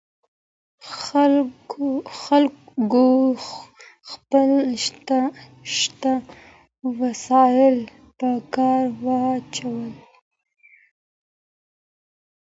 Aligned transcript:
خلګو 2.19 3.09
خپل 4.09 4.51
شته 5.77 6.13
وسایل 6.99 7.77
په 8.19 8.29
کار 8.55 8.83
واچول. 9.03 9.89